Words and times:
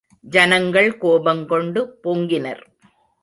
ஜனங்கள் 0.23 0.97
கோபங்கொண்டு 0.97 1.99
பொங்கினர். 2.03 2.63